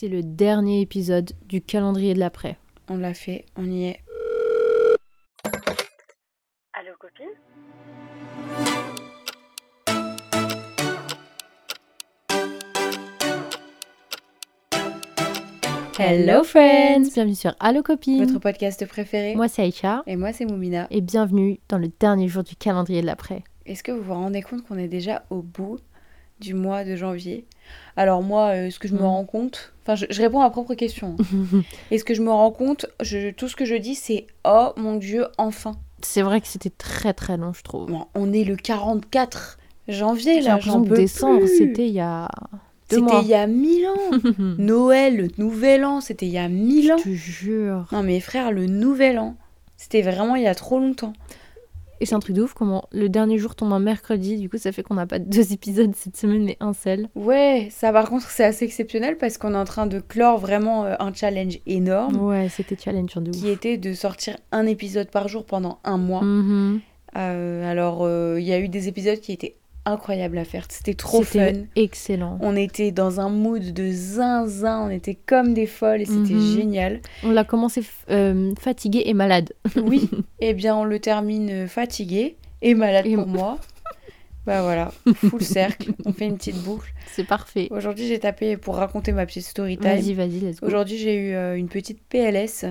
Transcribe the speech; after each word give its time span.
C'est 0.00 0.06
le 0.06 0.22
dernier 0.22 0.80
épisode 0.80 1.32
du 1.46 1.60
calendrier 1.60 2.14
de 2.14 2.20
l'après. 2.20 2.56
On 2.88 2.98
l'a 2.98 3.14
fait, 3.14 3.46
on 3.56 3.64
y 3.68 3.86
est. 3.86 3.98
Allô 6.72 6.92
copine? 7.00 7.26
Hello 15.98 16.44
friends 16.44 17.12
Bienvenue 17.12 17.34
sur 17.34 17.56
Allo 17.58 17.82
Copine 17.82 18.24
Votre 18.24 18.38
podcast 18.38 18.86
préféré 18.86 19.34
Moi 19.34 19.48
c'est 19.48 19.62
Aïcha 19.62 20.04
Et 20.06 20.14
moi 20.14 20.32
c'est 20.32 20.44
Moumina. 20.44 20.86
et 20.92 21.00
bienvenue 21.00 21.58
dans 21.68 21.78
le 21.78 21.88
dernier 21.88 22.28
jour 22.28 22.44
du 22.44 22.54
calendrier 22.54 23.00
de 23.00 23.06
l'après. 23.06 23.42
Est-ce 23.66 23.82
que 23.82 23.90
vous 23.90 24.02
vous 24.02 24.14
rendez 24.14 24.42
compte 24.42 24.64
qu'on 24.64 24.78
est 24.78 24.86
déjà 24.86 25.24
au 25.30 25.42
bout 25.42 25.80
du 26.40 26.54
mois 26.54 26.84
de 26.84 26.96
janvier 26.96 27.44
Alors 27.96 28.22
moi, 28.22 28.48
euh, 28.54 28.70
ce 28.70 28.78
que 28.78 28.88
je 28.88 28.94
me 28.94 29.00
Mm. 29.00 29.04
rends 29.04 29.24
compte... 29.24 29.72
Enfin, 29.82 29.94
je, 29.94 30.06
je 30.10 30.20
réponds 30.22 30.40
à 30.40 30.44
ma 30.44 30.50
propre 30.50 30.74
question. 30.74 31.16
hein. 31.18 31.62
Et 31.90 31.98
ce 31.98 32.04
que 32.04 32.14
je 32.14 32.22
me 32.22 32.30
rends 32.30 32.50
compte, 32.50 32.86
je- 33.00 33.30
tout 33.30 33.48
ce 33.48 33.56
que 33.56 33.64
je 33.64 33.74
dis, 33.74 33.94
c'est 33.94 34.26
«Oh 34.44 34.72
mon 34.76 34.96
Dieu, 34.96 35.26
enfin 35.38 35.72
c'est 36.00 36.22
vrai 36.22 36.40
que 36.40 36.46
c'était 36.46 36.70
très 36.70 37.12
très 37.12 37.36
long 37.36 37.52
je 37.52 37.62
trouve. 37.62 37.90
Bon, 37.90 38.06
On 38.14 38.32
est 38.32 38.44
le 38.44 38.54
44 38.54 39.58
janvier, 39.88 40.40
là, 40.40 40.60
j'en 40.60 40.80
peux 40.82 40.94
décembre 40.94 41.46
c'était 41.48 41.88
il 41.88 41.92
y 41.94 42.00
a 42.00 42.28
C'était 42.88 43.20
il 43.22 43.26
y 43.26 43.34
a 43.34 43.46
mille 43.48 43.84
ans 43.86 44.10
Noël, 44.58 45.16
le 45.16 45.28
nouvel 45.38 45.84
an, 45.84 46.00
c'était 46.00 46.26
il 46.26 46.32
y 46.32 46.38
a 46.38 46.48
mille 46.48 46.92
ans 46.92 46.98
Je 46.98 47.02
te 47.04 47.08
jure. 47.14 47.86
Non 47.90 48.02
mais 48.04 48.20
frère, 48.20 48.52
le 48.52 48.66
nouvel 48.66 49.18
an, 49.18 49.34
c'était 49.76 50.02
vraiment 50.02 50.36
il 50.36 50.42
y 50.44 50.46
a 50.46 50.54
trop 50.54 50.78
longtemps. 50.78 51.12
Et 52.00 52.06
c'est 52.06 52.14
un 52.14 52.20
truc 52.20 52.36
de 52.36 52.42
ouf 52.42 52.54
comment 52.54 52.84
le 52.92 53.08
dernier 53.08 53.38
jour 53.38 53.54
tombe 53.56 53.72
un 53.72 53.80
mercredi, 53.80 54.36
du 54.36 54.48
coup 54.48 54.58
ça 54.58 54.70
fait 54.72 54.82
qu'on 54.82 54.94
n'a 54.94 55.06
pas 55.06 55.18
deux 55.18 55.52
épisodes 55.52 55.92
cette 55.96 56.16
semaine 56.16 56.44
mais 56.44 56.56
un 56.60 56.72
seul. 56.72 57.08
Ouais, 57.14 57.68
ça 57.72 57.92
par 57.92 58.08
contre 58.08 58.28
c'est 58.30 58.44
assez 58.44 58.64
exceptionnel 58.64 59.16
parce 59.18 59.36
qu'on 59.38 59.54
est 59.54 59.58
en 59.58 59.64
train 59.64 59.86
de 59.86 59.98
clore 60.00 60.38
vraiment 60.38 60.84
euh, 60.84 60.94
un 61.00 61.12
challenge 61.12 61.58
énorme 61.66 62.16
Ouais, 62.24 62.48
c'était 62.48 62.76
challenge 62.76 63.14
de 63.16 63.30
ouf. 63.30 63.36
qui 63.36 63.48
était 63.48 63.78
de 63.78 63.92
sortir 63.94 64.36
un 64.52 64.66
épisode 64.66 65.10
par 65.10 65.28
jour 65.28 65.44
pendant 65.44 65.80
un 65.84 65.96
mois. 65.98 66.22
Mhm. 66.22 66.80
Euh, 67.16 67.70
alors 67.70 68.00
euh, 68.02 68.36
il 68.38 68.46
y 68.46 68.52
a 68.52 68.60
eu 68.60 68.68
des 68.68 68.86
épisodes 68.88 69.18
qui 69.18 69.32
étaient 69.32 69.56
incroyables 69.84 70.36
à 70.38 70.44
faire, 70.44 70.66
c'était 70.68 70.94
trop 70.94 71.22
fun. 71.22 71.52
excellent. 71.76 72.38
On 72.42 72.56
était 72.56 72.90
dans 72.90 73.20
un 73.20 73.28
mood 73.30 73.72
de 73.72 73.90
zinzin, 73.90 74.82
on 74.86 74.90
était 74.90 75.14
comme 75.14 75.54
des 75.54 75.66
folles 75.66 76.02
et 76.02 76.04
c'était 76.04 76.34
Mhm. 76.34 76.40
génial. 76.54 77.00
On 77.24 77.30
l'a 77.30 77.44
commencé 77.44 77.82
euh, 78.10 78.52
fatigué 78.60 79.02
et 79.06 79.14
malade. 79.14 79.52
Oui, 79.76 80.08
et 80.40 80.52
bien 80.54 80.76
on 80.76 80.84
le 80.84 80.98
termine 80.98 81.50
euh, 81.50 81.66
fatigué 81.68 82.36
et 82.60 82.74
malade 82.74 83.06
Et 83.06 83.14
pour 83.14 83.26
moi. 83.26 83.58
Bah 84.48 84.62
voilà, 84.62 84.90
full 85.14 85.42
cercle, 85.42 85.92
on 86.06 86.12
fait 86.14 86.24
une 86.24 86.38
petite 86.38 86.56
boucle. 86.62 86.90
C'est 87.12 87.24
parfait. 87.26 87.68
Aujourd'hui, 87.70 88.06
j'ai 88.06 88.18
tapé 88.18 88.56
pour 88.56 88.76
raconter 88.76 89.12
ma 89.12 89.26
petite 89.26 89.44
story 89.44 89.76
time. 89.76 89.90
Vas-y, 89.90 90.14
vas-y, 90.14 90.40
let's 90.40 90.60
go. 90.60 90.66
Aujourd'hui, 90.66 90.96
j'ai 90.96 91.14
eu 91.16 91.34
euh, 91.34 91.54
une 91.54 91.68
petite 91.68 92.00
PLS 92.08 92.64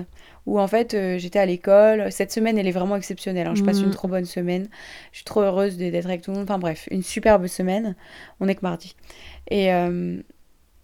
où 0.46 0.58
en 0.58 0.66
fait, 0.66 0.94
euh, 0.94 1.18
j'étais 1.18 1.38
à 1.38 1.46
l'école. 1.46 2.10
Cette 2.10 2.32
semaine, 2.32 2.58
elle 2.58 2.66
est 2.66 2.72
vraiment 2.72 2.96
exceptionnelle. 2.96 3.46
hein. 3.46 3.54
Je 3.54 3.62
passe 3.62 3.78
Mhm. 3.78 3.84
une 3.84 3.90
trop 3.92 4.08
bonne 4.08 4.24
semaine. 4.24 4.66
Je 5.12 5.18
suis 5.18 5.24
trop 5.24 5.40
heureuse 5.42 5.76
d'être 5.76 6.06
avec 6.06 6.22
tout 6.22 6.32
le 6.32 6.38
monde. 6.38 6.46
Enfin 6.50 6.58
bref, 6.58 6.88
une 6.90 7.04
superbe 7.04 7.46
semaine. 7.46 7.94
On 8.40 8.48
est 8.48 8.56
que 8.56 8.62
mardi. 8.62 8.96
Et, 9.48 9.72
euh, 9.72 10.20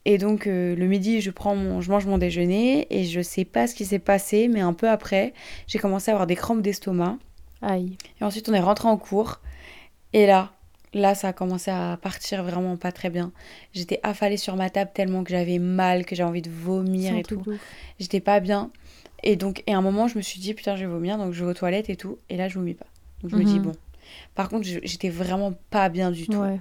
et 0.04 0.16
donc, 0.18 0.46
euh, 0.46 0.76
le 0.76 0.86
midi, 0.86 1.20
je, 1.22 1.32
prends 1.32 1.56
mon, 1.56 1.80
je 1.80 1.90
mange 1.90 2.06
mon 2.06 2.18
déjeuner 2.18 2.86
et 2.90 3.02
je 3.04 3.20
sais 3.20 3.44
pas 3.44 3.66
ce 3.66 3.74
qui 3.74 3.84
s'est 3.84 3.98
passé, 3.98 4.46
mais 4.46 4.60
un 4.60 4.74
peu 4.74 4.88
après, 4.88 5.34
j'ai 5.66 5.80
commencé 5.80 6.12
à 6.12 6.14
avoir 6.14 6.28
des 6.28 6.36
crampes 6.36 6.62
d'estomac. 6.62 7.18
Aïe. 7.62 7.96
Et 8.20 8.24
ensuite, 8.24 8.48
on 8.48 8.54
est 8.54 8.60
rentré 8.60 8.86
en 8.86 8.96
cours. 8.96 9.40
Et 10.12 10.26
là, 10.26 10.52
là, 10.94 11.14
ça 11.14 11.28
a 11.28 11.32
commencé 11.32 11.70
à 11.70 11.98
partir 12.00 12.42
vraiment 12.44 12.76
pas 12.76 12.92
très 12.92 13.10
bien. 13.10 13.32
J'étais 13.72 14.00
affalée 14.02 14.36
sur 14.36 14.56
ma 14.56 14.70
table 14.70 14.90
tellement 14.94 15.22
que 15.24 15.30
j'avais 15.30 15.58
mal, 15.58 16.04
que 16.06 16.14
j'avais 16.16 16.28
envie 16.30 16.42
de 16.42 16.50
vomir 16.50 17.14
et 17.16 17.22
tout. 17.22 17.42
J'étais 18.00 18.20
pas 18.20 18.40
bien. 18.40 18.70
Et 19.22 19.36
donc, 19.36 19.62
et 19.66 19.74
à 19.74 19.78
un 19.78 19.82
moment, 19.82 20.06
je 20.08 20.16
me 20.16 20.22
suis 20.22 20.40
dit, 20.40 20.54
putain, 20.54 20.76
je 20.76 20.80
vais 20.84 20.90
vomir. 20.90 21.16
Donc, 21.18 21.32
je 21.32 21.44
vais 21.44 21.50
aux 21.50 21.54
toilettes 21.54 21.90
et 21.90 21.96
tout. 21.96 22.18
Et 22.30 22.36
là, 22.36 22.48
je 22.48 22.54
vomis 22.54 22.74
pas. 22.74 22.86
Donc, 23.22 23.30
je 23.32 23.36
me 23.36 23.44
dis, 23.44 23.56
Mhm. 23.58 23.62
bon. 23.66 23.72
Par 24.34 24.48
contre, 24.48 24.66
j'étais 24.82 25.08
vraiment 25.08 25.54
pas 25.70 25.88
bien 25.88 26.10
du 26.10 26.26
tout. 26.26 26.38
Ouais. 26.38 26.58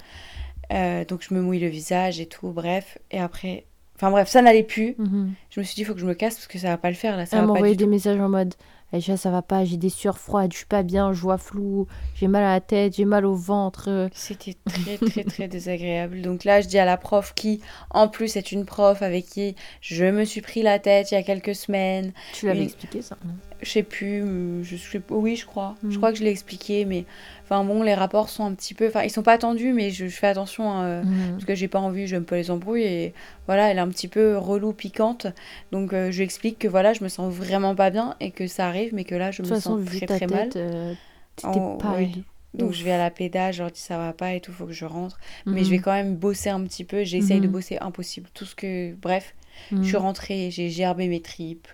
Euh, 0.71 1.03
donc, 1.05 1.25
je 1.27 1.33
me 1.33 1.41
mouille 1.41 1.59
le 1.59 1.67
visage 1.67 2.19
et 2.19 2.25
tout. 2.25 2.49
Bref. 2.51 2.97
Et 3.11 3.19
après. 3.19 3.65
Enfin, 3.95 4.09
bref, 4.11 4.27
ça 4.29 4.41
n'allait 4.41 4.63
plus. 4.63 4.95
Mhm. 4.97 5.33
Je 5.49 5.59
me 5.59 5.65
suis 5.65 5.75
dit, 5.75 5.81
il 5.81 5.85
faut 5.85 5.93
que 5.93 5.99
je 5.99 6.05
me 6.05 6.13
casse 6.15 6.35
parce 6.35 6.47
que 6.47 6.57
ça 6.57 6.69
va 6.69 6.77
pas 6.77 6.89
le 6.89 6.95
faire 6.95 7.15
là. 7.17 7.25
Ça 7.25 7.37
Elle 7.39 7.45
m'envoyait 7.45 7.73
du 7.75 7.79
des 7.79 7.83
tout. 7.83 7.89
messages 7.91 8.19
en 8.19 8.29
mode 8.29 8.53
Aïcha, 8.93 9.17
ça 9.17 9.31
va 9.31 9.41
pas, 9.41 9.65
j'ai 9.65 9.77
des 9.77 9.89
sueurs 9.89 10.19
froides, 10.19 10.51
je 10.53 10.57
suis 10.57 10.65
pas 10.67 10.83
bien, 10.83 11.13
je 11.13 11.19
vois 11.21 11.39
flou, 11.39 11.87
j'ai 12.13 12.27
mal 12.27 12.43
à 12.43 12.53
la 12.53 12.61
tête, 12.61 12.95
j'ai 12.95 13.05
mal 13.05 13.25
au 13.25 13.33
ventre. 13.33 14.07
C'était 14.13 14.55
très 14.63 14.97
très 14.99 15.23
très 15.23 15.47
désagréable. 15.47 16.21
Donc 16.21 16.43
là, 16.43 16.61
je 16.61 16.67
dis 16.67 16.77
à 16.77 16.85
la 16.85 16.95
prof 16.97 17.33
qui, 17.35 17.59
en 17.89 18.07
plus, 18.07 18.35
est 18.35 18.51
une 18.51 18.65
prof 18.65 19.01
avec 19.01 19.25
qui 19.25 19.55
je 19.81 20.05
me 20.05 20.23
suis 20.25 20.41
pris 20.41 20.61
la 20.61 20.77
tête 20.77 21.09
il 21.11 21.15
y 21.15 21.17
a 21.17 21.23
quelques 21.23 21.55
semaines. 21.55 22.13
Tu 22.33 22.45
l'avais 22.45 22.59
Une- 22.59 22.65
expliqué 22.65 23.01
ça 23.01 23.17
Je 23.63 23.69
sais 23.69 23.83
plus, 23.83 24.21
euh, 24.23 24.61
je 24.63 24.75
sais 24.75 25.01
oui, 25.09 25.37
je 25.37 25.45
crois. 25.45 25.75
Je 25.83 25.87
Mm. 25.87 25.97
crois 25.97 26.11
que 26.11 26.17
je 26.17 26.23
l'ai 26.25 26.31
expliqué, 26.31 26.83
mais 26.83 27.05
enfin 27.45 27.63
bon, 27.63 27.81
les 27.81 27.93
rapports 27.93 28.27
sont 28.27 28.43
un 28.45 28.53
petit 28.53 28.73
peu, 28.73 28.87
enfin 28.89 29.03
ils 29.03 29.09
sont 29.09 29.23
pas 29.23 29.37
tendus, 29.37 29.71
mais 29.71 29.89
je, 29.89 30.05
je 30.07 30.15
fais 30.17 30.27
attention 30.27 30.81
euh, 30.81 31.01
Mhm. 31.03 31.31
parce 31.31 31.45
que 31.45 31.55
j'ai 31.55 31.69
pas 31.69 31.79
envie, 31.79 32.05
j'aime 32.05 32.25
pas 32.25 32.35
les 32.35 32.51
embrouilles 32.51 32.83
et 32.83 33.13
voilà, 33.47 33.71
elle 33.71 33.77
est 33.77 33.81
un 33.81 33.87
petit 33.87 34.09
peu 34.09 34.37
relou, 34.37 34.73
piquante. 34.73 35.27
Donc 35.71 35.93
euh, 35.93 36.11
je 36.11 36.17
lui 36.17 36.23
explique 36.25 36.59
que 36.59 36.67
voilà, 36.67 36.91
je 36.91 37.03
me 37.05 37.09
sens 37.09 37.33
vraiment 37.33 37.73
pas 37.73 37.89
bien 37.89 38.15
et 38.19 38.31
que 38.31 38.47
ça 38.47 38.67
arrive, 38.67 38.82
mais 38.91 39.03
que 39.05 39.15
là 39.15 39.31
je 39.31 39.41
me 39.41 39.47
façon, 39.47 39.77
sens 39.77 39.85
très 39.97 40.05
ta 40.05 40.17
très 40.17 40.27
mal. 40.27 40.49
tête, 40.49 40.55
euh, 40.57 40.93
t'étais 41.35 41.59
Oh, 41.59 41.77
pas 41.79 41.93
ouais. 41.93 42.09
Donc 42.53 42.69
Ouf. 42.69 42.75
je 42.75 42.83
vais 42.83 42.91
à 42.91 42.97
la 42.99 43.09
pédale, 43.09 43.51
je 43.53 43.63
leur 43.63 43.71
dis 43.71 43.79
ça 43.79 43.97
va 43.97 44.13
pas 44.13 44.33
et 44.33 44.41
tout, 44.41 44.51
faut 44.51 44.67
que 44.67 44.73
je 44.73 44.85
rentre. 44.85 45.19
Mais 45.47 45.63
je 45.63 45.71
vais 45.71 45.77
Mhm. 45.77 45.81
quand 45.83 45.93
même 45.93 46.15
bosser 46.15 46.49
un 46.49 46.61
petit 46.63 46.83
peu. 46.83 47.03
J'essaye 47.03 47.39
de 47.41 47.47
Mhm. 47.47 47.51
bosser 47.53 47.77
impossible. 47.79 48.29
Tout 48.33 48.45
ce 48.45 48.53
que. 48.53 48.93
Bref, 48.93 49.33
Mhm. 49.71 49.81
je 49.83 49.87
suis 49.87 49.97
rentrée, 49.97 50.51
j'ai 50.51 50.69
gerbé 50.69 51.07
mes 51.07 51.21
tripes. 51.21 51.67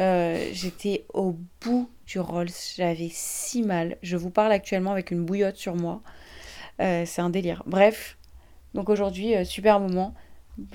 Euh, 0.00 0.48
J'étais 0.52 1.04
au 1.14 1.36
bout 1.60 1.88
du 2.06 2.18
Rolls. 2.18 2.48
J'avais 2.76 3.08
si 3.12 3.62
mal. 3.62 3.98
Je 4.02 4.16
vous 4.16 4.30
parle 4.30 4.50
actuellement 4.52 4.90
avec 4.90 5.12
une 5.12 5.24
bouillotte 5.24 5.56
sur 5.56 5.76
moi. 5.76 6.02
Euh, 6.80 7.04
C'est 7.06 7.22
un 7.22 7.30
délire. 7.30 7.62
Bref. 7.66 8.18
Donc 8.74 8.88
aujourd'hui, 8.88 9.34
euh, 9.36 9.44
super 9.44 9.78
moment. 9.80 10.12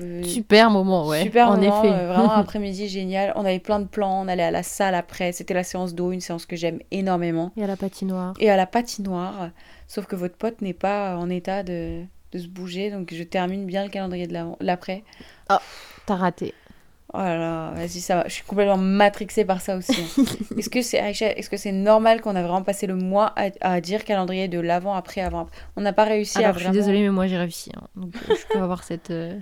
Euh, 0.01 0.23
Super 0.23 0.69
moment, 0.69 1.07
ouais. 1.07 1.23
Super 1.23 1.47
en 1.49 1.57
moment, 1.57 1.83
effet. 1.83 1.93
euh, 1.93 2.07
vraiment 2.07 2.31
après-midi 2.33 2.87
génial. 2.87 3.33
On 3.35 3.45
avait 3.45 3.59
plein 3.59 3.79
de 3.79 3.85
plans. 3.87 4.21
On 4.23 4.27
allait 4.27 4.43
à 4.43 4.51
la 4.51 4.63
salle 4.63 4.93
après. 4.95 5.31
C'était 5.31 5.53
la 5.55 5.63
séance 5.63 5.95
d'eau, 5.95 6.11
une 6.11 6.21
séance 6.21 6.45
que 6.45 6.55
j'aime 6.55 6.79
énormément. 6.91 7.51
Et 7.57 7.63
à 7.63 7.67
la 7.67 7.77
patinoire. 7.77 8.33
Et 8.39 8.49
à 8.49 8.57
la 8.57 8.67
patinoire. 8.67 9.49
Sauf 9.87 10.05
que 10.05 10.15
votre 10.15 10.35
pote 10.35 10.61
n'est 10.61 10.73
pas 10.73 11.17
en 11.17 11.29
état 11.29 11.63
de, 11.63 12.03
de 12.31 12.37
se 12.39 12.47
bouger. 12.47 12.91
Donc 12.91 13.13
je 13.13 13.23
termine 13.23 13.65
bien 13.65 13.83
le 13.83 13.89
calendrier 13.89 14.27
de 14.27 14.33
l'avant- 14.33 14.57
l'après. 14.61 15.03
T'as 16.05 16.15
raté. 16.15 16.53
Oh 17.13 17.17
là 17.17 17.37
là, 17.37 17.71
vas-y, 17.75 17.99
ça 17.99 18.15
va. 18.15 18.23
Je 18.29 18.33
suis 18.33 18.43
complètement 18.45 18.77
matrixée 18.77 19.43
par 19.43 19.59
ça 19.59 19.75
aussi. 19.75 19.99
hein. 20.17 20.23
est-ce 20.57 20.69
que 20.69 20.81
c'est 20.81 20.97
est-ce 20.97 21.49
que 21.49 21.57
c'est 21.57 21.73
normal 21.73 22.21
qu'on 22.21 22.37
a 22.37 22.41
vraiment 22.41 22.61
passé 22.63 22.87
le 22.87 22.95
mois 22.95 23.33
à, 23.35 23.49
à 23.59 23.81
dire 23.81 24.05
calendrier 24.05 24.47
de 24.47 24.61
l'avant, 24.61 24.93
après, 24.93 25.19
avant, 25.19 25.41
après? 25.41 25.57
On 25.75 25.81
n'a 25.81 25.91
pas 25.91 26.05
réussi 26.05 26.37
à 26.37 26.47
Alors, 26.47 26.57
je 26.59 26.63
suis 26.63 26.71
désolée, 26.71 27.01
mais 27.01 27.09
moi 27.09 27.27
j'ai 27.27 27.35
réussi. 27.37 27.69
hein. 27.75 27.81
Donc, 27.97 28.13
euh, 28.15 28.33
je 28.39 28.53
peux 28.53 28.63
avoir 28.63 28.85
cette, 28.85 29.11
euh, 29.11 29.37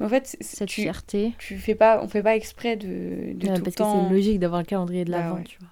Mais 0.00 0.06
en 0.06 0.08
fait, 0.08 0.36
cette 0.40 0.68
tu, 0.68 0.82
fierté. 0.82 1.32
tu 1.38 1.58
fais 1.58 1.74
pas, 1.74 2.00
on 2.02 2.08
fait 2.08 2.22
pas 2.22 2.36
exprès 2.36 2.76
de, 2.76 3.32
de 3.34 3.48
Euh, 3.48 3.54
tout 3.54 3.58
le 3.58 3.62
parce 3.64 3.74
que 3.76 3.82
temps. 3.82 4.08
c'est 4.08 4.14
logique 4.14 4.38
d'avoir 4.40 4.60
le 4.60 4.66
calendrier 4.66 5.04
de 5.04 5.10
Bah 5.10 5.18
l'avant, 5.18 5.36
ouais. 5.36 5.44
tu 5.44 5.58
vois. 5.58 5.68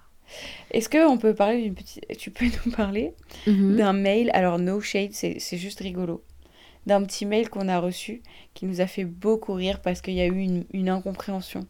Est-ce 0.71 0.89
que 0.89 1.07
on 1.07 1.17
peut 1.17 1.33
parler 1.33 1.61
d'une 1.63 1.75
petite. 1.75 2.05
Tu 2.17 2.31
peux 2.31 2.45
nous 2.65 2.71
parler 2.71 3.13
Mhm. 3.45 3.75
d'un 3.77 3.93
mail, 3.93 4.29
alors 4.33 4.59
no 4.59 4.81
shade, 4.81 5.13
c'est 5.13 5.39
juste 5.57 5.79
rigolo, 5.79 6.23
d'un 6.85 7.03
petit 7.03 7.25
mail 7.25 7.49
qu'on 7.49 7.67
a 7.69 7.79
reçu 7.79 8.21
qui 8.53 8.65
nous 8.65 8.81
a 8.81 8.87
fait 8.87 9.05
beaucoup 9.05 9.53
rire 9.53 9.81
parce 9.81 10.01
qu'il 10.01 10.15
y 10.15 10.21
a 10.21 10.25
eu 10.27 10.39
une, 10.39 10.65
une 10.73 10.89
incompréhension. 10.89 11.67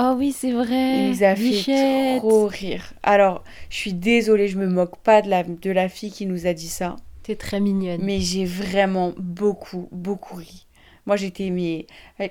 Oh 0.00 0.14
oui, 0.16 0.32
c'est 0.32 0.52
vrai. 0.52 0.96
Il 0.98 1.08
nous 1.10 1.24
a 1.24 1.34
fait 1.36 2.18
trop 2.20 2.46
rire. 2.46 2.94
Alors, 3.02 3.42
je 3.68 3.76
suis 3.76 3.94
désolée, 3.94 4.48
je 4.48 4.56
me 4.58 4.68
moque 4.68 4.96
pas 4.98 5.22
de 5.22 5.28
la, 5.28 5.42
de 5.42 5.70
la 5.70 5.88
fille 5.88 6.12
qui 6.12 6.24
nous 6.26 6.46
a 6.46 6.52
dit 6.54 6.68
ça, 6.68 6.96
T'es 7.24 7.34
très 7.36 7.60
mignonne. 7.60 8.00
mais 8.02 8.20
j'ai 8.20 8.44
vraiment 8.44 9.12
beaucoup, 9.18 9.88
beaucoup 9.92 10.36
ri. 10.36 10.66
Moi, 11.08 11.16
j'étais 11.16 11.48
mais 11.48 11.86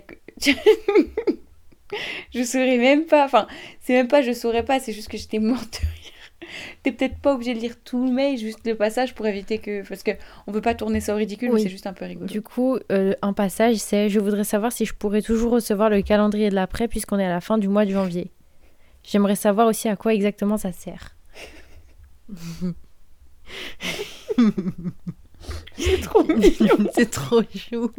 je 2.32 2.44
saurais 2.44 2.78
même 2.78 3.06
pas. 3.06 3.26
Enfin, 3.26 3.48
c'est 3.82 3.94
même 3.94 4.08
pas 4.08 4.22
je 4.22 4.34
saurais 4.34 4.64
pas, 4.64 4.80
c'est 4.80 4.94
juste 4.94 5.08
que 5.08 5.18
j'étais 5.18 5.40
morte 5.40 5.82
de 5.82 5.88
rire. 5.88 6.52
T'es 6.84 6.92
peut-être 6.92 7.18
pas 7.18 7.34
obligé 7.34 7.56
de 7.56 7.60
lire 7.60 7.74
tout 7.84 8.06
le 8.06 8.12
mail, 8.12 8.38
juste 8.38 8.60
le 8.68 8.76
passage 8.76 9.16
pour 9.16 9.26
éviter 9.26 9.58
que. 9.58 9.82
Parce 9.88 10.04
que 10.04 10.12
on 10.46 10.52
peut 10.52 10.62
pas 10.62 10.76
tourner 10.76 11.02
ça 11.02 11.16
au 11.16 11.18
ridicule, 11.18 11.50
Oui. 11.50 11.56
mais 11.56 11.64
c'est 11.64 11.70
juste 11.72 11.88
un 11.88 11.94
peu 11.94 12.06
rigolo. 12.06 12.28
Du 12.28 12.44
coup, 12.44 12.78
euh, 12.92 13.16
un 13.24 13.34
passage, 13.34 13.78
c'est 13.78 14.10
Je 14.10 14.20
voudrais 14.20 14.44
savoir 14.44 14.72
si 14.72 14.86
je 14.86 14.94
pourrais 14.94 15.24
toujours 15.24 15.54
recevoir 15.54 15.90
le 15.90 16.04
calendrier 16.04 16.52
de 16.52 16.56
l'après 16.56 16.88
puisqu'on 16.88 17.18
est 17.18 17.26
à 17.26 17.30
la 17.30 17.42
fin 17.42 17.58
du 17.58 17.68
mois 17.70 17.84
de 17.86 17.92
janvier. 17.92 18.30
J'aimerais 19.04 19.36
savoir 19.36 19.66
aussi 19.66 19.90
à 19.90 19.96
quoi 19.96 20.14
exactement 20.14 20.58
ça 20.58 20.72
sert. 20.72 21.16
C'est 25.78 26.02
trop 26.02 26.24
mignon. 26.24 26.90
c'est 26.94 27.10
trop 27.10 27.42
chou. 27.56 27.92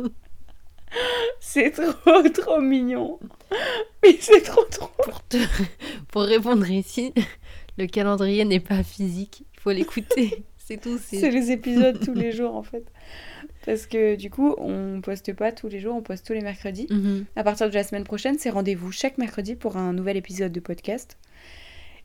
C'est 1.50 1.70
trop, 1.70 2.22
trop 2.34 2.60
mignon. 2.60 3.18
Mais 4.02 4.16
c'est 4.20 4.42
trop, 4.42 4.64
trop. 4.64 4.90
Pour, 5.02 5.22
te- 5.26 5.38
pour 6.12 6.22
répondre 6.22 6.68
ici, 6.70 7.14
le 7.78 7.86
calendrier 7.86 8.44
n'est 8.44 8.60
pas 8.60 8.82
physique. 8.82 9.44
Il 9.54 9.60
faut 9.60 9.70
l'écouter. 9.70 10.44
c'est 10.58 10.78
tout. 10.78 10.98
C'est 11.02 11.30
les 11.30 11.50
épisodes 11.50 11.98
tous 12.04 12.12
les 12.12 12.32
jours 12.38 12.54
en 12.54 12.62
fait. 12.62 12.84
Parce 13.64 13.86
que 13.86 14.14
du 14.16 14.28
coup, 14.28 14.54
on 14.58 15.00
poste 15.00 15.32
pas 15.32 15.50
tous 15.52 15.68
les 15.68 15.80
jours, 15.80 15.96
on 15.96 16.02
poste 16.02 16.26
tous 16.26 16.34
les 16.34 16.42
mercredis. 16.42 16.86
Mhm. 16.90 17.24
À 17.34 17.42
partir 17.44 17.68
de 17.70 17.74
la 17.74 17.82
semaine 17.82 18.04
prochaine, 18.04 18.36
c'est 18.38 18.50
rendez-vous 18.50 18.92
chaque 18.92 19.16
mercredi 19.16 19.54
pour 19.56 19.78
un 19.78 19.94
nouvel 19.94 20.16
épisode 20.18 20.52
de 20.52 20.60
podcast. 20.60 21.16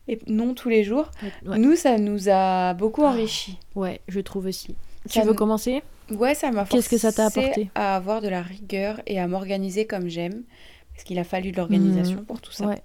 Et 0.08 0.18
non 0.26 0.54
tous 0.54 0.68
les 0.70 0.84
jours. 0.84 1.10
Ouais. 1.46 1.58
Nous, 1.58 1.76
ça 1.76 1.98
nous 1.98 2.28
a 2.30 2.72
beaucoup 2.74 3.02
Ah. 3.04 3.10
enrichi. 3.10 3.58
Ouais, 3.74 4.00
je 4.08 4.20
trouve 4.20 4.46
aussi. 4.46 4.74
Ça 5.06 5.12
tu 5.12 5.20
veux 5.20 5.26
nous- 5.32 5.34
commencer? 5.34 5.82
Ouais, 6.10 6.34
ça 6.34 6.50
m'a 6.50 6.64
Qu'est-ce 6.64 6.88
que 6.88 6.98
ça 6.98 7.12
t'a 7.12 7.30
forcé 7.30 7.40
apporté 7.50 7.70
À 7.74 7.96
avoir 7.96 8.20
de 8.20 8.28
la 8.28 8.42
rigueur 8.42 9.00
et 9.06 9.18
à 9.20 9.26
m'organiser 9.26 9.86
comme 9.86 10.08
j'aime. 10.08 10.42
Parce 10.92 11.04
qu'il 11.04 11.18
a 11.18 11.24
fallu 11.24 11.50
de 11.50 11.56
l'organisation 11.56 12.18
Mhm. 12.18 12.24
pour 12.24 12.40
tout 12.40 12.52
ça. 12.52 12.66
Ouais. 12.66 12.82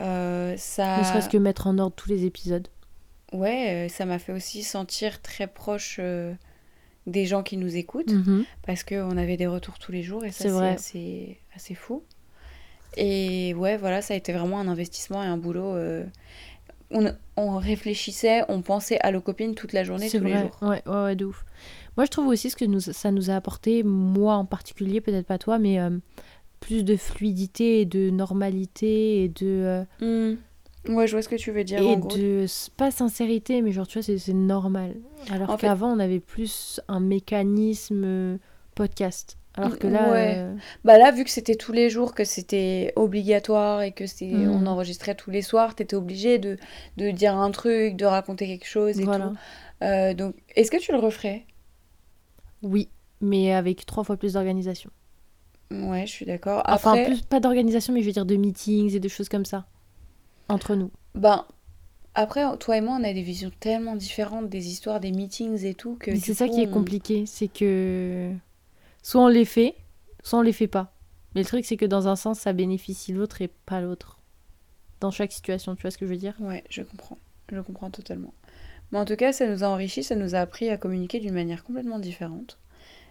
Euh, 0.00 0.54
ça... 0.56 0.98
Ne 0.98 1.04
serait-ce 1.04 1.28
que 1.28 1.36
mettre 1.36 1.66
en 1.66 1.78
ordre 1.78 1.94
tous 1.94 2.08
les 2.08 2.24
épisodes. 2.24 2.66
Ouais, 3.32 3.86
euh, 3.86 3.88
ça 3.88 4.04
m'a 4.04 4.18
fait 4.18 4.32
aussi 4.32 4.62
sentir 4.62 5.20
très 5.22 5.46
proche 5.46 5.98
euh, 6.00 6.32
des 7.06 7.24
gens 7.26 7.42
qui 7.42 7.56
nous 7.56 7.76
écoutent. 7.76 8.12
Mhm. 8.12 8.44
Parce 8.66 8.82
qu'on 8.84 9.16
avait 9.16 9.36
des 9.36 9.46
retours 9.46 9.78
tous 9.78 9.92
les 9.92 10.02
jours 10.02 10.24
et 10.24 10.32
ça, 10.32 10.44
C'est 10.48 10.68
assez, 10.68 11.40
assez 11.54 11.74
fou. 11.74 12.02
Et 12.96 13.52
ouais, 13.54 13.76
voilà, 13.76 14.00
ça 14.02 14.14
a 14.14 14.16
été 14.16 14.32
vraiment 14.32 14.58
un 14.58 14.68
investissement 14.68 15.22
et 15.22 15.26
un 15.26 15.36
boulot. 15.36 15.74
euh, 15.74 16.04
On, 16.90 17.12
on 17.36 17.56
réfléchissait, 17.58 18.42
on 18.48 18.62
pensait 18.62 18.98
à 19.02 19.10
nos 19.12 19.20
copines 19.20 19.54
toute 19.54 19.72
la 19.72 19.82
journée, 19.84 20.08
tous 20.08 20.24
les 20.24 20.32
jours. 20.42 20.58
Ouais, 20.62 20.82
ouais, 20.86 21.02
ouais, 21.02 21.16
de 21.16 21.24
ouf. 21.24 21.44
Moi, 21.96 22.04
je 22.06 22.10
trouve 22.10 22.28
aussi 22.28 22.50
ce 22.50 22.56
que 22.56 22.64
nous, 22.64 22.80
ça 22.80 23.10
nous 23.10 23.30
a 23.30 23.34
apporté, 23.34 23.82
moi 23.82 24.34
en 24.34 24.44
particulier, 24.44 25.00
peut-être 25.00 25.26
pas 25.26 25.38
toi, 25.38 25.58
mais 25.58 25.80
euh, 25.80 25.90
plus 26.60 26.84
de 26.84 26.96
fluidité 26.96 27.80
et 27.80 27.84
de 27.86 28.10
normalité 28.10 29.24
et 29.24 29.28
de. 29.28 29.34
euh, 29.42 29.84
Hmm. 30.00 30.36
Ouais, 30.94 31.08
je 31.08 31.12
vois 31.12 31.22
ce 31.22 31.28
que 31.28 31.34
tu 31.34 31.50
veux 31.50 31.64
dire. 31.64 31.80
et 31.80 31.94
en 31.94 31.98
gros. 31.98 32.16
de. 32.16 32.46
Pas 32.76 32.92
sincérité, 32.92 33.60
mais 33.62 33.72
genre, 33.72 33.88
tu 33.88 33.98
vois, 33.98 34.04
c'est- 34.04 34.18
c'est 34.18 34.32
normal. 34.32 34.94
Alors 35.30 35.50
fait- 35.58 35.66
qu'avant, 35.66 35.88
on 35.92 35.98
avait 35.98 36.20
plus 36.20 36.80
un 36.86 37.00
mécanisme 37.00 38.02
euh, 38.04 38.36
podcast. 38.76 39.36
Alors 39.56 39.78
que 39.78 39.86
là. 39.86 40.10
Ouais. 40.12 40.34
euh, 40.38 40.54
Bah 40.84 40.98
là, 40.98 41.10
vu 41.12 41.24
que 41.24 41.30
c'était 41.30 41.54
tous 41.56 41.72
les 41.72 41.88
jours, 41.90 42.14
que 42.14 42.24
c'était 42.24 42.92
obligatoire 42.96 43.82
et 43.82 43.92
que 43.92 44.06
c'est 44.06 44.26
Mhm. 44.26 44.50
on 44.52 44.66
enregistrait 44.66 45.14
tous 45.14 45.30
les 45.30 45.42
soirs, 45.42 45.74
t'étais 45.74 45.96
obligé 45.96 46.38
de, 46.38 46.58
de 46.96 47.10
dire 47.10 47.34
un 47.36 47.50
truc, 47.50 47.96
de 47.96 48.04
raconter 48.04 48.46
quelque 48.46 48.66
chose 48.68 49.00
et 49.00 49.04
voilà. 49.04 49.26
tout. 49.26 49.36
Euh, 49.84 50.14
donc, 50.14 50.34
est-ce 50.56 50.70
que 50.70 50.78
tu 50.78 50.92
le 50.92 50.98
referais? 50.98 51.46
Oui, 52.62 52.88
mais 53.20 53.52
avec 53.52 53.86
trois 53.86 54.04
fois 54.04 54.16
plus 54.18 54.34
d'organisation. 54.34 54.90
Ouais, 55.70 56.06
je 56.06 56.12
suis 56.12 56.26
d'accord. 56.26 56.62
Enfin, 56.68 56.92
Après, 56.92 57.04
plus, 57.04 57.22
pas 57.22 57.40
d'organisation, 57.40 57.92
mais 57.92 58.00
je 58.02 58.06
veux 58.06 58.12
dire 58.12 58.26
de 58.26 58.36
meetings 58.36 58.94
et 58.94 59.00
de 59.00 59.08
choses 59.08 59.28
comme 59.28 59.44
ça. 59.44 59.66
Entre 60.48 60.74
nous. 60.76 60.90
ben, 61.14 61.44
après, 62.14 62.44
toi 62.58 62.76
et 62.78 62.80
moi, 62.80 62.96
on 63.00 63.04
a 63.04 63.12
des 63.12 63.22
visions 63.22 63.50
tellement 63.60 63.96
différentes 63.96 64.48
des 64.48 64.68
histoires, 64.68 65.00
des 65.00 65.12
meetings 65.12 65.64
et 65.64 65.74
tout 65.74 65.96
que 65.96 66.14
c'est 66.16 66.34
ça 66.34 66.48
coup, 66.48 66.54
qui 66.54 66.60
est 66.62 66.66
compliqué, 66.70 67.26
c'est 67.26 67.48
que 67.48 68.32
soit 69.06 69.22
on 69.22 69.28
les 69.28 69.44
fait, 69.44 69.76
soit 70.24 70.40
on 70.40 70.42
les 70.42 70.52
fait 70.52 70.66
pas. 70.66 70.92
Mais 71.34 71.42
le 71.42 71.46
truc, 71.46 71.64
c'est 71.64 71.76
que 71.76 71.84
dans 71.84 72.08
un 72.08 72.16
sens, 72.16 72.40
ça 72.40 72.52
bénéficie 72.52 73.12
l'autre 73.12 73.40
et 73.40 73.46
pas 73.46 73.80
l'autre. 73.80 74.18
Dans 74.98 75.12
chaque 75.12 75.30
situation, 75.30 75.76
tu 75.76 75.82
vois 75.82 75.92
ce 75.92 75.98
que 75.98 76.06
je 76.06 76.10
veux 76.10 76.16
dire? 76.16 76.34
Ouais, 76.40 76.64
je 76.70 76.82
comprends. 76.82 77.16
Je 77.52 77.60
comprends 77.60 77.90
totalement. 77.90 78.34
Mais 78.90 78.98
en 78.98 79.04
tout 79.04 79.14
cas, 79.14 79.32
ça 79.32 79.46
nous 79.46 79.62
a 79.62 79.68
enrichi, 79.68 80.02
ça 80.02 80.16
nous 80.16 80.34
a 80.34 80.40
appris 80.40 80.70
à 80.70 80.76
communiquer 80.76 81.20
d'une 81.20 81.34
manière 81.34 81.62
complètement 81.62 82.00
différente. 82.00 82.58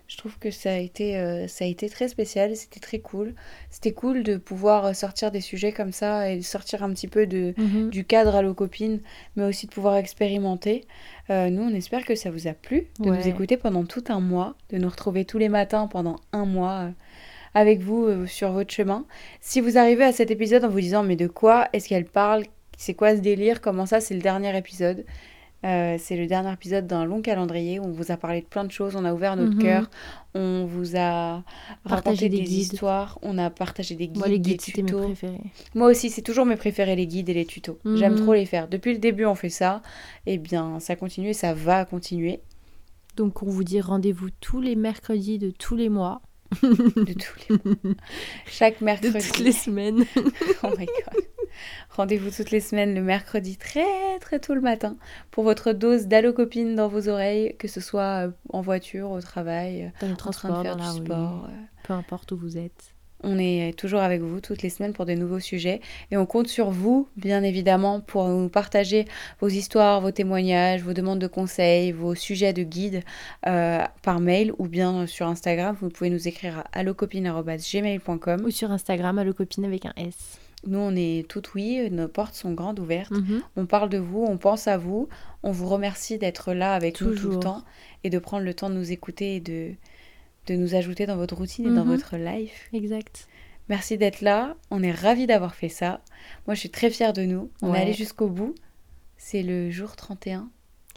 Je 0.07 0.17
trouve 0.17 0.37
que 0.37 0.51
ça 0.51 0.71
a 0.71 0.77
été, 0.77 1.17
euh, 1.17 1.47
ça 1.47 1.65
a 1.65 1.67
été 1.67 1.89
très 1.89 2.07
spécial, 2.07 2.55
c'était 2.55 2.79
très 2.79 2.99
cool. 2.99 3.33
C'était 3.71 3.91
cool 3.91 4.21
de 4.21 4.37
pouvoir 4.37 4.95
sortir 4.95 5.31
des 5.31 5.41
sujets 5.41 5.71
comme 5.71 5.91
ça 5.91 6.29
et 6.31 6.41
sortir 6.43 6.83
un 6.83 6.91
petit 6.91 7.07
peu 7.07 7.25
de, 7.25 7.55
Mhm. 7.57 7.89
du 7.89 8.05
cadre 8.05 8.35
à 8.35 8.43
nos 8.43 8.53
copines, 8.53 9.01
mais 9.35 9.43
aussi 9.45 9.65
de 9.65 9.71
pouvoir 9.71 9.95
expérimenter. 9.97 10.85
Euh, 11.31 11.49
nous, 11.49 11.63
on 11.63 11.73
espère 11.73 12.05
que 12.05 12.13
ça 12.13 12.29
vous 12.29 12.47
a 12.47 12.53
plu 12.53 12.87
de 12.99 13.09
Ouais. 13.09 13.17
nous 13.17 13.27
écouter 13.27 13.57
pendant 13.57 13.83
tout 13.83 14.03
un 14.09 14.19
mois, 14.19 14.55
de 14.69 14.77
nous 14.77 14.89
retrouver 14.89 15.25
tous 15.25 15.39
les 15.39 15.49
matins 15.49 15.87
pendant 15.87 16.17
un 16.33 16.45
mois 16.45 16.81
euh, 16.83 16.89
avec 17.55 17.79
vous 17.79 18.27
sur 18.27 18.51
votre 18.51 18.71
chemin. 18.73 19.05
Si 19.41 19.59
vous 19.61 19.77
arrivez 19.77 20.03
à 20.03 20.11
cet 20.11 20.29
épisode 20.29 20.65
en 20.65 20.69
vous 20.69 20.81
disant 20.81 21.01
mais 21.03 21.15
de 21.15 21.27
quoi 21.27 21.67
est-ce 21.73 21.87
qu'elle 21.89 22.05
parle? 22.05 22.43
C'est 22.77 22.93
quoi 22.93 23.15
ce 23.15 23.21
délire? 23.21 23.59
Comment 23.61 23.85
ça 23.85 24.01
C'est 24.01 24.13
le 24.13 24.21
dernier 24.21 24.55
épisode? 24.57 25.05
Euh, 25.65 25.95
c'est 25.99 26.15
le 26.15 26.27
dernier 26.27 26.53
épisode 26.53 26.85
d'un 26.85 27.05
long 27.05 27.21
calendrier 27.23 27.79
où 27.79 27.85
on 27.85 27.91
vous 27.91 28.11
a 28.11 28.17
parlé 28.17 28.41
de 28.41 28.45
plein 28.45 28.63
de 28.65 28.71
choses, 28.71 28.95
on 28.95 29.03
a 29.03 29.11
ouvert 29.13 29.35
notre 29.35 29.55
Mhm. 29.55 29.61
cœur, 29.63 29.89
on 30.35 30.65
vous 30.65 30.95
a 30.95 31.43
Partagé 31.83 31.95
raconté 31.95 32.29
des 32.29 32.37
des, 32.37 32.43
guides. 32.43 32.73
histoires, 32.73 33.17
on 33.23 33.37
a 33.39 33.49
partagé 33.49 33.95
des 33.95 34.07
guides, 34.07 34.17
Moi, 34.19 34.27
les 34.27 34.37
des 34.37 34.51
guides, 34.51 34.61
c'était 34.61 34.83
mes 34.83 34.89
tutos. 34.91 35.03
préférés. 35.05 35.41
Moi 35.73 35.87
aussi, 35.89 36.11
c'est 36.11 36.21
toujours 36.21 36.45
mes 36.45 36.55
préférés, 36.55 36.95
les 36.95 37.07
guides 37.07 37.29
et 37.29 37.33
les 37.33 37.45
tutos. 37.47 37.79
J'aime 37.95 38.13
Mhm. 38.13 38.21
trop 38.21 38.33
les 38.35 38.45
faire. 38.45 38.67
Depuis 38.67 38.93
le 38.93 38.99
début, 38.99 39.25
on 39.25 39.33
fait 39.33 39.49
ça. 39.49 39.81
Et 40.27 40.37
bien, 40.37 40.79
ça 40.79 40.95
continue 40.95 41.29
et 41.29 41.33
ça 41.33 41.53
va 41.55 41.83
continuer 41.85 42.41
Donc, 43.17 43.41
on 43.43 43.47
vous 43.47 43.63
dit 43.63 43.79
rendez-vous 43.81 44.29
tous 44.41 44.59
les 44.61 44.75
mercredis 44.75 45.39
de 45.39 45.49
tous 45.49 45.75
les 45.77 45.87
mois, 45.89 46.21
de 46.61 47.13
tous 47.13 47.35
les 47.49 47.55
mois. 47.63 47.75
Chaque 48.45 48.79
de 48.81 48.85
mercredi. 48.85 49.25
toutes 49.25 49.39
les 49.39 49.51
semaines. 49.53 50.03
Oh 50.63 50.69
my 50.77 50.85
god. 50.85 51.23
Rendez-vous 51.89 52.31
toutes 52.31 52.51
les 52.51 52.59
semaines 52.59 52.93
le 52.95 53.01
mercredi 53.01 53.57
très 53.57 54.19
très 54.19 54.39
tôt 54.39 54.53
le 54.55 54.61
matin 54.61 54.97
pour 55.31 55.43
votre 55.43 55.71
dose 55.73 56.07
d'allo 56.07 56.33
copine 56.33 56.75
dans 56.75 56.87
vos 56.87 57.09
oreilles, 57.09 57.55
que 57.57 57.67
ce 57.67 57.81
soit 57.81 58.27
euh, 58.27 58.31
en 58.49 58.61
voiture, 58.61 59.11
au 59.11 59.21
travail, 59.21 59.91
Dans 60.01 60.07
le 60.07 60.13
en 60.13 60.15
train 60.15 60.29
de 60.31 60.35
transport, 60.35 60.63
faire 60.63 60.75
dans 60.77 60.93
du 60.93 61.05
sport. 61.05 61.47
euh. 61.49 61.53
peu 61.83 61.93
importe 61.93 62.31
où 62.31 62.37
vous 62.37 62.57
êtes. 62.57 62.91
On 63.23 63.39
est 63.39 63.75
toujours 63.77 64.01
avec 64.01 64.21
vous 64.21 64.39
toutes 64.39 64.61
les 64.61 64.69
semaines 64.69 64.93
pour 64.93 65.05
de 65.05 65.13
nouveaux 65.13 65.39
sujets 65.39 65.81
et 66.11 66.17
on 66.17 66.25
compte 66.27 66.47
sur 66.47 66.69
vous, 66.69 67.07
bien 67.15 67.41
évidemment, 67.43 67.99
pour 68.01 68.27
nous 68.27 68.49
partager 68.49 69.05
vos 69.39 69.47
histoires, 69.47 70.01
vos 70.01 70.11
témoignages, 70.11 70.83
vos 70.83 70.93
demandes 70.93 71.17
de 71.19 71.25
conseils, 71.27 71.91
vos 71.91 72.13
sujets 72.13 72.53
de 72.53 72.61
guide 72.63 73.03
euh, 73.47 73.83
par 74.03 74.19
mail 74.19 74.51
ou 74.59 74.67
bien 74.67 75.07
sur 75.07 75.27
Instagram. 75.27 75.75
Vous 75.81 75.89
pouvez 75.89 76.11
nous 76.11 76.27
écrire 76.27 76.59
à 76.59 76.79
allocopine.gmail.com. 76.79 78.41
Ou 78.45 78.51
sur 78.51 78.71
Instagram, 78.71 79.17
à 79.17 79.33
copine 79.33 79.65
avec 79.65 79.85
un 79.87 79.93
S. 79.97 80.39
Nous, 80.67 80.79
on 80.79 80.95
est 80.95 81.27
toutes 81.29 81.53
oui, 81.53 81.89
nos 81.91 82.07
portes 82.07 82.33
sont 82.35 82.53
grandes 82.53 82.79
ouvertes. 82.79 83.11
Mhm. 83.11 83.41
On 83.55 83.65
parle 83.65 83.89
de 83.89 83.97
vous, 83.97 84.23
on 84.27 84.37
pense 84.37 84.67
à 84.67 84.77
vous, 84.77 85.07
on 85.43 85.51
vous 85.51 85.67
remercie 85.67 86.17
d'être 86.17 86.53
là 86.53 86.73
avec 86.73 87.01
nous 87.01 87.13
tout 87.15 87.29
le 87.29 87.39
temps 87.39 87.63
et 88.03 88.09
de 88.09 88.17
prendre 88.19 88.43
le 88.43 88.53
temps 88.53 88.69
de 88.69 88.75
nous 88.75 88.91
écouter 88.91 89.35
et 89.35 89.39
de, 89.39 89.71
de 90.47 90.55
nous 90.55 90.75
ajouter 90.75 91.05
dans 91.05 91.17
votre 91.17 91.35
routine 91.35 91.65
et 91.67 91.75
dans 91.75 91.85
Mhm. 91.85 91.91
votre 91.95 92.17
life. 92.17 92.69
Exact. 92.73 93.27
Merci 93.69 93.97
d'être 93.97 94.21
là, 94.21 94.55
on 94.71 94.83
est 94.83 94.91
ravis 94.91 95.25
d'avoir 95.27 95.55
fait 95.55 95.69
ça. 95.69 96.01
Moi, 96.47 96.53
je 96.55 96.59
suis 96.59 96.69
très 96.69 96.89
fière 96.91 97.13
de 97.13 97.23
nous. 97.23 97.49
On 97.61 97.71
Ouais. 97.71 97.79
est 97.79 97.81
allé 97.81 97.93
jusqu'au 97.93 98.27
bout. 98.27 98.53
C'est 99.17 99.41
le 99.43 99.71
jour 99.71 99.95
31. 99.95 100.49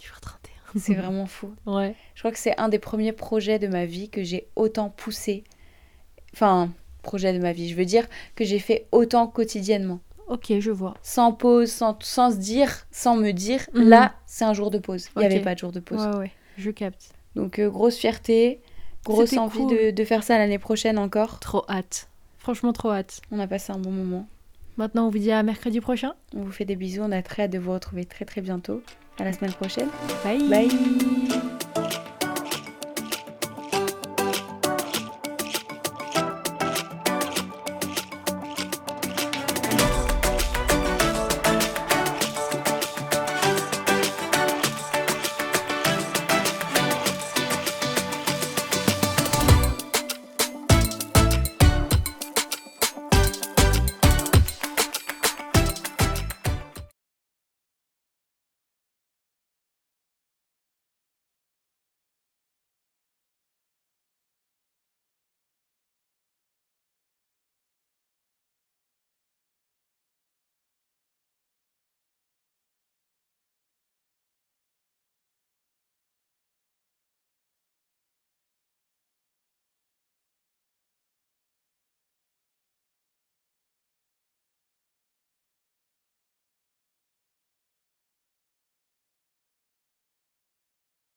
Jour 0.02 0.20
31. 0.20 0.54
C'est 0.78 0.92
vraiment 0.94 1.24
fou. 1.26 1.54
Ouais. 1.64 1.94
Je 2.14 2.20
crois 2.20 2.30
que 2.30 2.38
c'est 2.38 2.58
un 2.60 2.68
des 2.68 2.78
premiers 2.78 3.12
projets 3.12 3.58
de 3.58 3.68
ma 3.68 3.86
vie 3.86 4.10
que 4.10 4.22
j'ai 4.22 4.48
autant 4.54 4.90
poussé. 4.90 5.44
Enfin, 6.34 6.70
projet 7.08 7.32
de 7.32 7.38
ma 7.38 7.52
vie, 7.52 7.68
je 7.68 7.74
veux 7.74 7.84
dire 7.86 8.06
que 8.36 8.44
j'ai 8.44 8.58
fait 8.58 8.86
autant 8.92 9.26
quotidiennement. 9.26 10.00
Ok, 10.28 10.52
je 10.60 10.70
vois. 10.70 10.94
Sans 11.02 11.32
pause, 11.32 11.70
sans, 11.70 11.96
sans 12.02 12.30
se 12.32 12.36
dire, 12.36 12.86
sans 12.90 13.16
me 13.16 13.30
dire, 13.32 13.60
Mhm. 13.72 13.88
là, 13.88 14.12
c'est 14.26 14.44
un 14.44 14.52
jour 14.52 14.70
de 14.70 14.78
pause. 14.78 15.08
Il 15.16 15.20
n'y 15.20 15.24
avait 15.24 15.40
pas 15.40 15.54
de 15.54 15.58
jour 15.58 15.72
de 15.72 15.80
pause. 15.80 16.04
Ouais, 16.06 16.16
ouais, 16.18 16.30
je 16.58 16.70
capte. 16.70 17.12
Donc, 17.34 17.58
euh, 17.58 17.70
grosse 17.70 17.96
fierté, 17.96 18.60
grosse 19.06 19.32
envie 19.38 19.58
cool. 19.58 19.70
de, 19.76 19.90
de 19.90 20.04
faire 20.04 20.22
ça 20.22 20.36
l'année 20.36 20.58
prochaine 20.58 20.98
encore. 20.98 21.40
Trop 21.40 21.64
hâte. 21.68 22.08
Franchement, 22.36 22.72
trop 22.74 22.90
hâte. 22.90 23.20
On 23.32 23.38
a 23.38 23.46
passé 23.46 23.72
un 23.72 23.78
bon 23.78 23.90
moment. 23.90 24.26
Maintenant, 24.76 25.06
on 25.06 25.10
vous 25.10 25.18
dit 25.18 25.32
à 25.32 25.42
mercredi 25.42 25.80
prochain. 25.80 26.12
On 26.36 26.42
vous 26.42 26.52
fait 26.52 26.64
des 26.66 26.76
bisous, 26.76 27.02
on 27.02 27.10
a 27.12 27.22
très 27.22 27.44
hâte 27.44 27.50
de 27.52 27.58
vous 27.58 27.72
retrouver 27.72 28.04
très 28.04 28.24
très 28.26 28.42
bientôt. 28.42 28.82
À 29.18 29.24
la 29.24 29.32
semaine 29.32 29.52
prochaine. 29.54 29.88
Bye. 30.24 30.48
Bye 30.48 30.68